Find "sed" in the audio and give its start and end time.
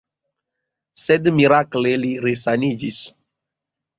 1.01-1.29